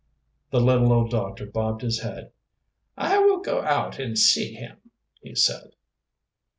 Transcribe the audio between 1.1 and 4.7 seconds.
doctor bobbed his head. "I will go out and see